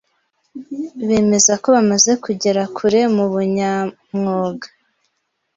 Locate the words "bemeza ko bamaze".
1.07-2.11